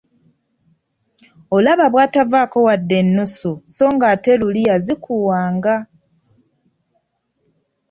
[1.55, 5.75] Olaba bw'atavaako wadde ennusu so ng'ate luli yazikuwanga.